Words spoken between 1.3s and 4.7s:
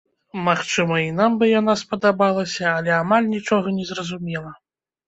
бы яна спадабалася, але амаль нічога не зразумела.